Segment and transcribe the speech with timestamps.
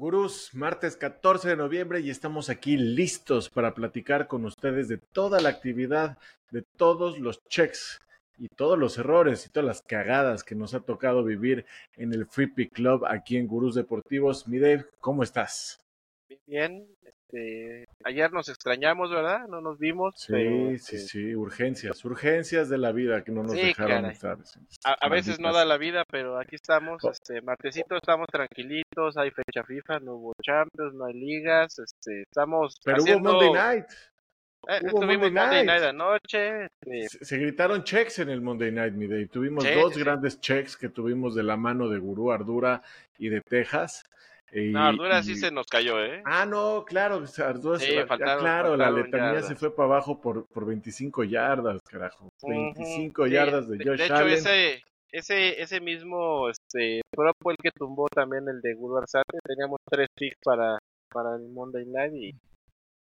[0.00, 5.42] Gurús, martes 14 de noviembre y estamos aquí listos para platicar con ustedes de toda
[5.42, 6.16] la actividad,
[6.50, 8.00] de todos los checks
[8.38, 11.66] y todos los errores y todas las cagadas que nos ha tocado vivir
[11.98, 14.48] en el Free Pick Club aquí en Gurús Deportivos.
[14.48, 15.78] Mi Dave, ¿cómo estás?
[16.46, 19.46] Bien, este, ayer nos extrañamos, ¿verdad?
[19.48, 20.14] No nos vimos.
[20.16, 24.38] Sí, sí, este, sí, urgencias, urgencias de la vida que no nos Sí, dejaron estar.
[24.84, 27.10] A, a veces no da la vida, pero aquí estamos, Oh.
[27.10, 32.80] este, martesito estamos tranquilitos, hay fecha FIFA, no hubo Champions, no hay ligas, este, estamos
[32.84, 33.86] Pero haciendo- hubo Monday Night.
[34.68, 35.82] Eh, hubo Monday Monday Night.
[35.84, 39.26] Anoche, este, Se, se gritaron checks en el Monday Night, mi Dave.
[39.28, 40.00] Tuvimos Sí, dos sí.
[40.00, 42.82] grandes checks que tuvimos de la mano de Gurú Ardura
[43.18, 44.04] y de Texas.
[44.52, 46.22] Y- no, Ardura sí y- se nos cayó, ¿eh?
[46.24, 49.48] Ah, no, claro, Ardura Sí, se faltaron- claro, la letanía yardas.
[49.48, 52.28] se fue para abajo por, por 25 yardas, carajo.
[52.42, 54.34] 25 Ujú, sí, yardas de Josh de hecho, Allen.
[54.34, 54.82] ese,
[55.12, 60.08] ese, ese mismo, este, fue el que tumbó también el de Guru Arzate, teníamos tres
[60.16, 60.78] picks para,
[61.12, 62.34] para el Monday Night y,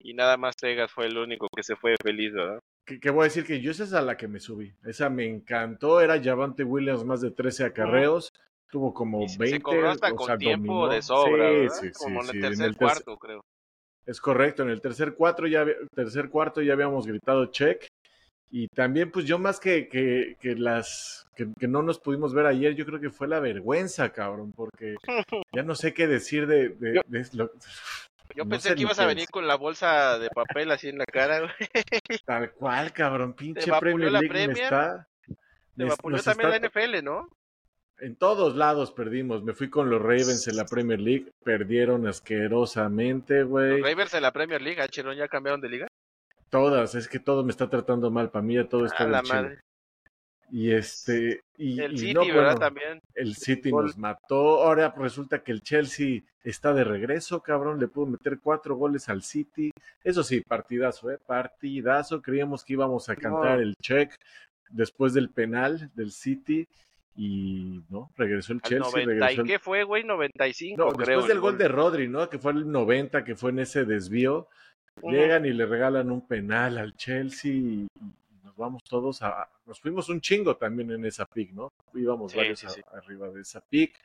[0.01, 2.59] y nada más Tegas fue el único que se fue feliz, ¿verdad?
[2.85, 4.73] Que, que voy a decir que yo esa es a la que me subí.
[4.83, 6.01] Esa me encantó.
[6.01, 8.31] Era Javante Williams más de 13 acarreos.
[8.69, 9.57] Tuvo como se- 20.
[9.57, 10.93] se cobró hasta o con sea, tiempo dominó.
[10.93, 13.41] de sobra, Sí, sí, sí, Como en el en tercer el cuarto, creo.
[14.05, 17.87] Es correcto, en el tercer cuarto ya, tercer cuarto ya habíamos gritado check.
[18.51, 22.47] Y también, pues yo más que, que, que las que, que no nos pudimos ver
[22.47, 24.95] ayer, yo creo que fue la vergüenza, cabrón, porque
[25.53, 27.51] ya no sé qué decir de, de- Yo- de lo-
[28.35, 30.97] Yo no pensé sé que ibas a venir con la bolsa de papel así en
[30.97, 31.51] la cara, güey.
[32.25, 35.07] tal cual, cabrón, pinche la League me está.
[35.27, 37.29] Te me- vapuleó también está- la NFL, ¿no?
[38.01, 39.43] En todos lados perdimos.
[39.43, 41.31] Me fui con los Ravens en la Premier League.
[41.43, 43.79] Perdieron asquerosamente, güey.
[43.79, 45.87] Los Ravens en la Premier League, ah, chirón, ya cambiaron de liga.
[46.49, 46.95] Todas.
[46.95, 48.29] Es que todo me está tratando mal.
[48.31, 49.41] Para mí ya todo está A la del chile.
[49.41, 49.59] madre.
[50.51, 51.41] Y este.
[51.57, 52.43] Y, El y City, no, ¿verdad?
[52.43, 52.99] bueno, También.
[53.13, 54.63] el City nos mató.
[54.63, 57.79] Ahora resulta que el Chelsea está de regreso, cabrón.
[57.79, 59.71] Le pudo meter cuatro goles al City.
[60.03, 61.19] Eso sí, partidazo, ¿eh?
[61.27, 62.21] Partidazo.
[62.21, 63.61] Creíamos que íbamos a cantar No.
[63.63, 64.15] el check
[64.69, 66.67] después del penal del City.
[67.15, 68.89] Y no, regresó el Chelsea.
[68.91, 70.03] 90, regresó ¿y el qué fue, güey?
[70.03, 71.05] 95, No, creo.
[71.07, 72.29] después del el gol de Rodri, ¿no?
[72.29, 74.47] Que fue el 90, que fue en ese desvío.
[75.03, 79.47] Llegan y le regalan un penal al Chelsea y, y nos vamos todos a...
[79.65, 81.71] Nos fuimos un chingo también en esa pick, ¿no?
[81.93, 82.81] Íbamos Sí, varios sí, a- sí.
[82.93, 83.95] arriba de esa pick.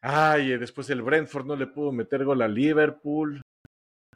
[0.00, 3.42] Ay, eh, después el Brentford no le pudo meter gol a Liverpool.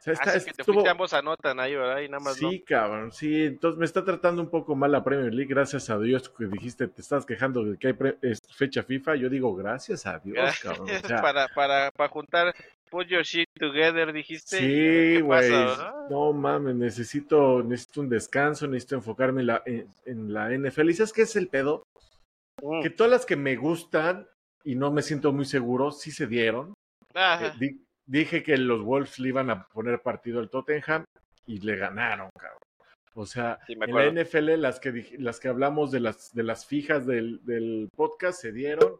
[0.03, 2.01] Sea, está- Así que te estuvo- ambos anotan ahí, ¿verdad?
[2.01, 3.43] Y nada más Sí, cabrón, sí.
[3.45, 5.47] Entonces me está tratando un poco mal la Premier League.
[5.53, 8.17] Gracias a Dios que dijiste, te estás quejando de que hay pre-
[8.53, 9.15] fecha FIFA.
[9.15, 10.71] Yo digo, gracias a Dios, no.
[10.71, 10.89] cabrón.
[10.89, 12.53] O sea, para, para, para juntar,
[12.89, 14.57] put your shit together, dijiste.
[14.57, 15.49] Sí, ¿Qué güey.
[16.09, 20.89] No mames, necesito, necesito un descanso, necesito enfocarme en la, en, en la NFL.
[20.89, 21.83] ¿Y sabes qué es el pedo?
[22.61, 22.81] Mm.
[22.81, 24.27] Que todas las que me gustan
[24.65, 26.73] y no me siento muy seguro, sí se dieron.
[27.13, 27.47] Ajá.
[27.47, 31.05] Eh, di- dije que los Wolves le iban a poner partido al Tottenham
[31.45, 32.59] y le ganaron, cabrón.
[33.15, 34.23] O sea, Sí, en la.
[34.23, 38.51] NFL las que, las que hablamos de las, de las fijas del, del podcast se
[38.51, 38.97] dieron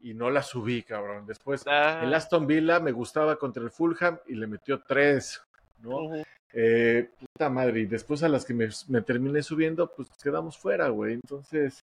[0.00, 1.24] y no las subí, cabrón.
[1.26, 5.40] Después, Ah, el Aston Villa me gustaba contra el Fulham y le metió tres,
[5.80, 6.12] ¿no?
[6.52, 10.88] Eh, puta madre, y después a las que me, me terminé subiendo, pues quedamos fuera,
[10.88, 11.14] güey.
[11.14, 11.80] Entonces,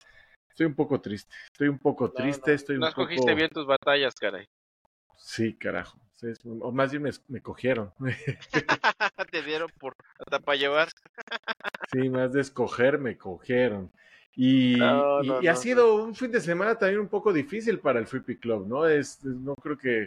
[0.48, 1.34] estoy un poco triste.
[1.52, 3.02] Estoy un poco No, triste, no, estoy no un poco...
[3.02, 4.46] escogiste bien tus batallas, caray.
[5.16, 5.98] Sí, carajo.
[6.60, 7.92] O más bien me, me cogieron.
[9.30, 10.88] Te dieron por hasta para llevar.
[11.90, 13.90] sí, más de escoger, me cogieron.
[14.34, 17.32] Y, No, y- no, y ha no, sido un fin de semana también un poco
[17.32, 18.86] difícil para el Free Pick Club, ¿no?
[18.86, 20.06] Es, no creo que,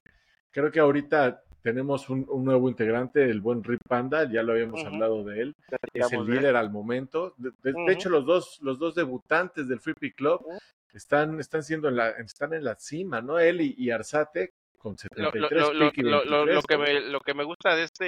[0.51, 4.85] creo que ahorita tenemos un, un nuevo integrante, el buen Rip Panda, ya lo habíamos
[4.85, 5.55] hablado de él.
[5.93, 7.33] es el líder al momento.
[7.37, 7.91] De, de- de Ujú.
[7.93, 10.41] hecho, los dos, los dos debutantes del Free Pick Club
[10.93, 13.39] están, están siendo en la, están en la cima, ¿no?
[13.39, 16.65] Él y, y Arzate con Lo, 73 lo, lo, pick y lo, lo- lo 23,
[16.67, 18.05] que me, lo que me gusta de este,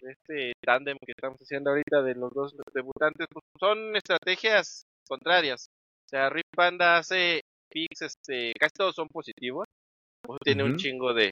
[0.00, 5.66] de este tándem que estamos haciendo ahorita de los dos debutantes pues, son estrategias contrarias.
[6.06, 9.66] O sea, Rip Panda hace picks, este, casi todos son positivos.
[10.22, 11.30] Pues, Tiene un chingo de,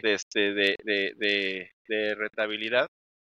[0.00, 2.86] de, este, de, de, de, de rentabilidad.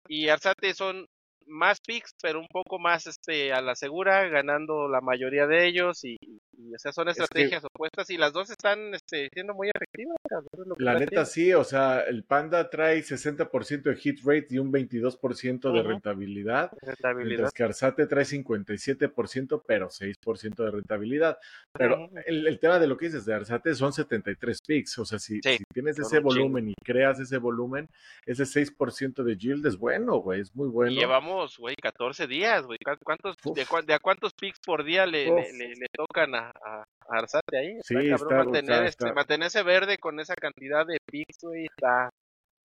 [0.08, 1.06] Y Arzate son
[1.48, 6.04] más picks, pero un poco más este a la segura, ganando la mayoría de ellos
[6.04, 6.18] y,
[6.58, 9.70] y, o sea, son Es que- estrategias opuestas y las dos están este, siendo muy
[9.74, 10.16] efectivas.
[10.30, 14.72] que La neta sí, o sea, el Panda trae 60% de hit rate y un
[14.72, 15.90] 22% de Ujú.
[15.90, 17.26] rentabilidad, Rentabilidad.
[17.28, 21.38] mientras que Arzate trae 57%, pero 6% de rentabilidad.
[21.74, 22.16] Pero Ujú.
[22.26, 25.40] el, el tema de lo que dices de Arzate son 73 picks, o sea, si,
[25.44, 26.24] Sí, si tienes ese un chingo.
[26.36, 27.88] volumen y creas ese volumen,
[28.26, 30.92] ese 6% de yield es bueno, güey, es muy bueno.
[30.92, 32.78] Y llevamos, güey, 14 días, güey.
[32.84, 36.47] ¿Cu- ¿Cuántos, de, de a cuántos picks por día le, le, le- le tocan a,
[36.50, 37.78] a, a Arzate ahí?
[37.84, 42.10] Sí, cabrón está- mantener, está- este, mantenerse verde con esa cantidad de picks, güey, está,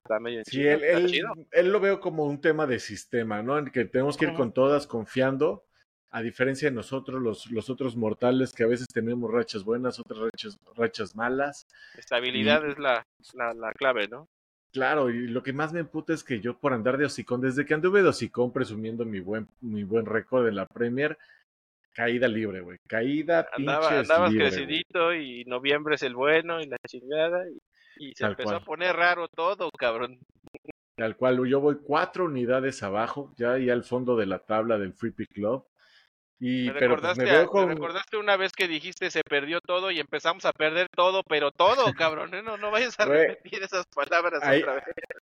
[0.05, 0.83] está medio Sí, él,
[1.51, 3.59] él, lo veo como un tema de sistema, ¿no?
[3.59, 5.65] En que tenemos que ir con todas confiando,
[6.11, 10.19] a diferencia de nosotros, los, los otros mortales, que a veces tenemos rachas buenas, otras
[10.21, 11.67] rachas, rachas malas.
[11.97, 14.29] Estabilidad es la, la, la clave, ¿no?
[14.73, 17.65] Claro, y lo que más me emputa es que yo por andar de hocicón, desde
[17.67, 21.19] que anduve de hocicón presumiendo mi buen, mi buen récord en la Premier,
[21.93, 22.79] caída libre, güey.
[22.87, 27.45] Caída Andaba, Andabas crecidito y noviembre es el bueno y la chingada
[27.99, 30.19] y, se empezó a poner raro todo, cabrón.
[30.97, 34.95] Tal cual, yo voy cuatro unidades abajo, ya ahí al fondo de la tabla del
[34.95, 35.65] Free Pick Club.
[36.45, 40.01] Y, me, pero pues, recordaste, me, recordaste una vez que dijiste se perdió todo y
[40.01, 42.35] empezamos a perder todo, pero todo, cabrón.
[42.35, 42.43] ¿eh?
[42.43, 44.85] No, no vayas a repetir esas palabras ahí, otra vez.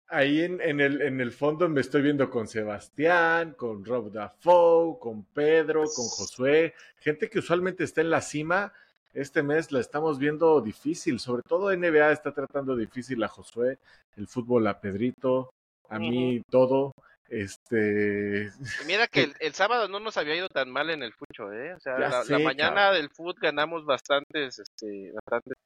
[0.09, 4.99] Ahí en, en, el, en el fondo me estoy viendo con Sebastián, con Rob Dafoe,
[5.01, 8.75] con Pedro, con Josué, gente que usualmente está en la cima.
[9.15, 13.79] Este mes la estamos viendo difícil, sobre todo NBA está tratando difícil a Josué,
[14.19, 15.49] el fútbol a Pedrito,
[15.89, 16.93] a mí todo.
[17.29, 18.51] Este.
[18.87, 21.75] mira que el, sábado no nos había ido tan mal en el fucho, ¿eh?
[21.75, 25.57] O sea, la, mañana del fut ganamos bastantes, este, bastantes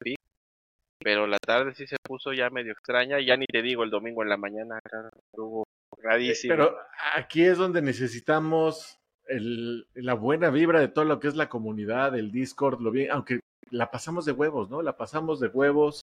[1.03, 4.21] pero la tarde sí se puso ya medio extraña ya ni te digo el domingo
[4.21, 4.79] en la mañana,
[5.25, 5.65] estuvo
[5.97, 6.53] rarísimo.
[6.53, 6.77] Pero
[7.15, 12.15] aquí es donde necesitamos el, la buena vibra de todo lo que es la comunidad,
[12.15, 13.39] el Discord, lo bien, aunque
[13.71, 14.81] la pasamos de huevos, ¿no?
[14.81, 16.01] La pasamos de huevos.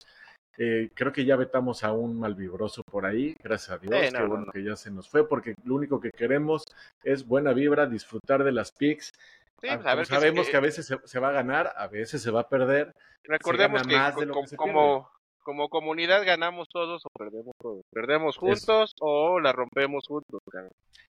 [0.57, 4.13] Eh, creo que ya vetamos a un malvibroso por ahí, gracias a Dios.
[4.13, 6.63] Qué bueno que ya se nos fue, porque lo único que queremos
[7.03, 9.11] es buena vibra, disfrutar de las picks.
[9.69, 12.49] Ah, pues sabemos que, a veces se, va a ganar, a veces se va a
[12.49, 12.93] perder.
[13.23, 15.09] Recordemos que, como,
[15.43, 17.83] como comunidad ganamos todos o perdemos todos.
[17.91, 20.41] Perdemos juntos o la rompemos juntos.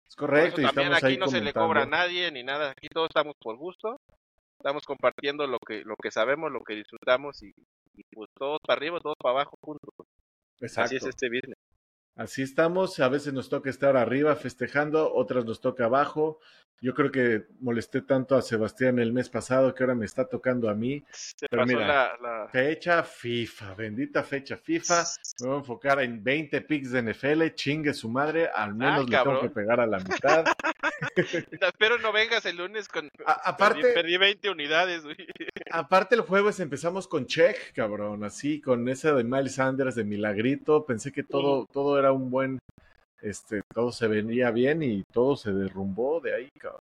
[0.07, 0.61] Es correcto.
[0.61, 2.71] y también aquí no se le cobra a nadie ni nada.
[2.71, 3.99] Aquí todos estamos por gusto.
[4.57, 7.53] Estamos compartiendo lo que, lo que sabemos, lo que disfrutamos y,
[7.97, 9.89] y pues todos para arriba, todos para abajo juntos.
[10.59, 10.85] Exacto.
[10.85, 11.54] Así es este business.
[12.15, 16.39] Así estamos, a veces nos toca estar arriba festejando, otras nos toca abajo.
[16.81, 20.69] Yo creo que molesté tanto a Sebastián el mes pasado que ahora me está tocando
[20.69, 21.03] a mí.
[21.49, 22.17] Pero mira,
[22.51, 25.03] fecha FIFA, bendita fecha FIFA.
[25.39, 29.17] Me voy a enfocar en 20 picks de NFL, chingue su madre, al menos le
[29.17, 30.45] tengo que pegar a la mitad.
[31.61, 33.09] Espero no vengas el lunes con.
[33.25, 35.03] aparte, perdí, 20 unidades,
[35.71, 40.85] Aparte, el jueves empezamos con check, cabrón, así, con esa de Miles Sanders de Milagrito.
[40.85, 42.59] Pensé que todo, todo era un buen
[43.21, 46.81] este, todo se venía bien y todo se derrumbó de ahí, cabrón.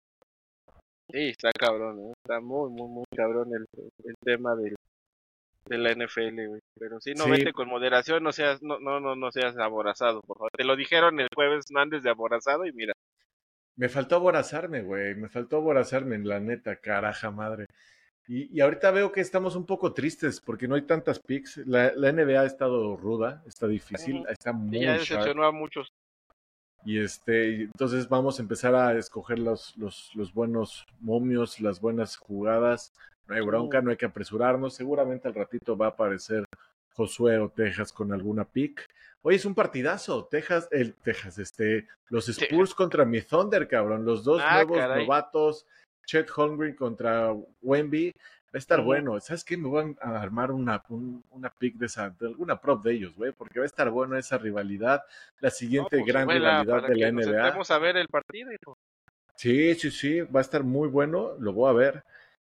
[1.11, 2.13] Sí, está cabrón, ¿eh?
[2.25, 3.67] está muy, muy, muy cabrón el,
[4.05, 4.77] el tema del,
[5.67, 6.61] de la NFL, güey.
[6.79, 10.39] Pero sí, no vete con moderación, no seas, no, no, no, no seas aborazado, por
[10.39, 10.51] favor.
[10.57, 12.93] Te lo dijeron el jueves, no andes de aborazado y mira.
[13.77, 17.67] Me faltó aborazarme, güey, me faltó aborazarme, en la neta, caraja madre.
[18.33, 21.57] Y, y, ahorita veo que estamos un poco tristes porque no hay tantas picks.
[21.67, 24.83] La, la NBA ha estado ruda, está difícil, está muy.
[24.83, 25.93] ya decepcionó a muchos.
[26.85, 32.17] Y este, entonces vamos a empezar a escoger los, los, los buenos momios, las buenas
[32.17, 32.95] jugadas.
[33.27, 34.75] No hay bronca, no hay que apresurarnos.
[34.75, 36.45] Seguramente al ratito va a aparecer
[36.95, 38.89] Josué o Texas con alguna pick.
[39.23, 40.27] Hoy es un partidazo.
[40.31, 44.05] Texas, el Texas, este, los Spurs contra mi Thunder, cabrón.
[44.05, 45.67] Los dos ah, nuevos novatos,
[46.07, 47.33] Chet Holmgren contra
[47.63, 48.13] Wemby.
[48.53, 49.21] Va a estar bueno.
[49.21, 49.57] ¿Sabes qué?
[49.57, 53.31] Me voy a armar una, una pick de esa, de alguna prop de ellos, güey,
[53.33, 55.03] porque va a estar bueno esa rivalidad.
[55.39, 57.51] La siguiente pues, gran rivalidad de la NBA.
[57.51, 58.77] Vamos a ver el partido, hijo.
[59.37, 62.05] Sí, sí, sí, va a estar muy bueno, lo voy a ver.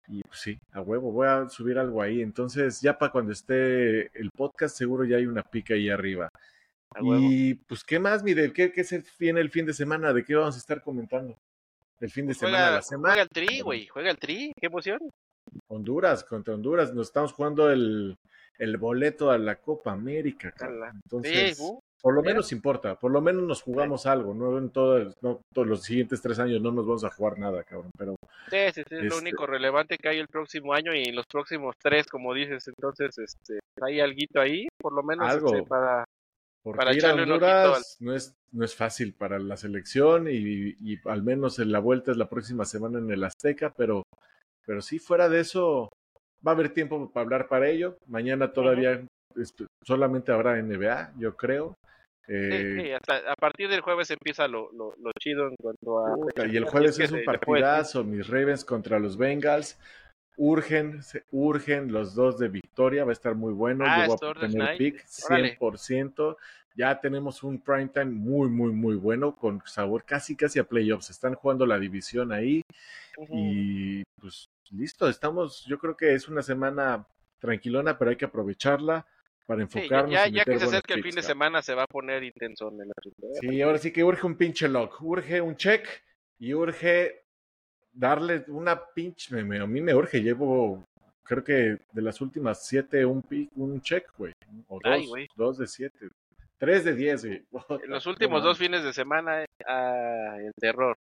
[0.08, 2.20] Y pues sí, a huevo, voy a subir algo ahí.
[2.20, 6.28] Entonces, ya para cuando esté el podcast, seguro ya hay una pica ahí arriba.
[7.00, 8.52] Y pues, ¿qué más, Miguel?
[8.52, 10.12] ¿Qué, ¿Qué se viene el fin de semana?
[10.12, 11.38] ¿De qué vamos a estar comentando?
[12.02, 13.14] El fin de semana la semana.
[13.14, 14.98] Juega el tri, güey, juega el tri, qué emoción.
[15.68, 18.16] Honduras, contra Honduras, nos estamos jugando el,
[18.58, 20.52] el boleto a la Copa América,
[21.04, 21.62] Entonces,
[22.00, 25.68] por lo menos importa, por lo menos nos jugamos algo, no en todos, no, todos
[25.68, 28.16] los siguientes tres años no nos vamos a jugar nada, cabrón, pero...
[28.50, 31.26] Sí, sí, sí es lo este único relevante que hay el próximo año y los
[31.26, 35.54] próximos tres, como dices, entonces, este, hay alguito ahí, por lo menos algo.
[35.54, 36.04] Este, para...
[36.62, 41.22] Porque ir a Honduras no, es, no es fácil para la selección y, y al
[41.22, 44.04] menos en la vuelta es la próxima semana en el Azteca, pero
[44.66, 45.90] pero sí, fuera de eso,
[46.46, 47.98] va a haber tiempo para hablar para ello.
[48.06, 49.04] Mañana todavía
[49.84, 51.74] solamente habrá NBA, yo creo.
[52.28, 56.46] Eh, sí, hasta a partir del jueves empieza lo, lo, lo chido en cuanto a...
[56.46, 59.78] y el jueves es, un partidazo, mis Ravens contra los Bengals.
[60.36, 63.84] Urgen, urgen los dos de victoria, va a estar muy bueno.
[63.86, 66.36] Ah, Yo voy a tener pick 100%.
[66.74, 71.10] Ya tenemos un prime time muy, muy, muy bueno, con sabor casi, casi a playoffs.
[71.10, 72.62] Están jugando la división ahí.
[73.30, 77.06] Y pues listo, estamos, yo creo que es una semana
[77.38, 79.06] tranquilona, pero hay que aprovecharla.
[79.46, 82.22] para Sí, enfocarnos ya, que se acerca el fin de semana se va a poner
[82.22, 82.90] intenso en.
[83.40, 85.86] Sí, ahora sí que urge un pinche lock, urge un check
[86.38, 87.24] y urge
[87.92, 90.84] darle una pinche, me- me- a mí me urge, llevo,
[91.22, 93.22] creo que de las últimas siete, un
[93.56, 94.32] un check, güey,
[94.68, 96.08] o dos, dos de siete,
[96.58, 97.44] tres de diez, güey.
[97.84, 100.96] En los últimos No dos fines de semana, ah, el terror.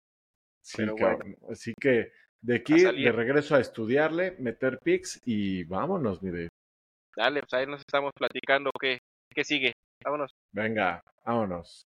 [0.62, 1.36] Sí, pero bueno.
[1.50, 6.48] Así que de aquí, de regreso a estudiarle, meter picks y vámonos, mire.
[7.16, 8.98] Dale, pues ahí nos estamos platicando qué,
[9.34, 9.72] qué sigue.
[10.04, 10.32] Vámonos.
[10.52, 11.82] Venga, vámonos.